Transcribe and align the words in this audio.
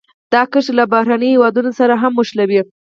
دا 0.33 0.41
کرښې 0.51 0.73
له 0.79 0.85
بهرنیو 0.93 1.31
هېوادونو 1.35 1.71
سره 1.79 1.93
هم 2.01 2.13
نښلوي. 2.19 2.61